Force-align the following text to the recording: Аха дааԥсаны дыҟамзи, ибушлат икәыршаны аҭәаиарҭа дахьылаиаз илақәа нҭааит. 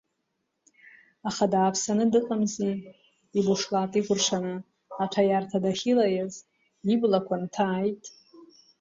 Аха 1.29 1.45
дааԥсаны 1.51 2.05
дыҟамзи, 2.11 2.73
ибушлат 3.37 3.91
икәыршаны 3.99 4.53
аҭәаиарҭа 5.03 5.63
дахьылаиаз 5.63 6.33
илақәа 6.93 7.35
нҭааит. 7.41 8.03